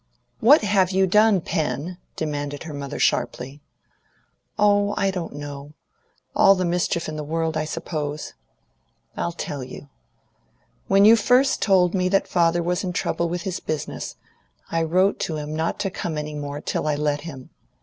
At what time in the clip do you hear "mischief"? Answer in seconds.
6.65-7.07